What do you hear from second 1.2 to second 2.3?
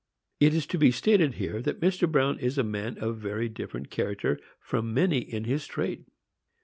here that Mr.